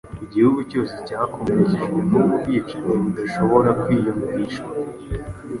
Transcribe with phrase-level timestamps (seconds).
[0.25, 4.69] "Igihugu cyose cyakomerekejwe n'ubu bwicanyi budashobora kwiyumvishwa.